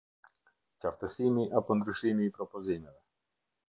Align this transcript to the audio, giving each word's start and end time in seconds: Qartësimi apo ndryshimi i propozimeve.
Qartësimi 0.85 1.45
apo 1.61 1.71
ndryshimi 1.79 2.23
i 2.31 2.35
propozimeve. 2.43 3.01